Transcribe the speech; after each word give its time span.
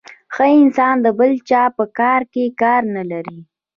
ښه 0.33 0.45
انسان 0.61 0.95
د 1.01 1.07
بل 1.19 1.31
چا 1.49 1.63
په 1.77 1.83
کار 1.99 2.21
کي 2.33 2.43
کار 2.61 2.81
نلري. 2.95 3.39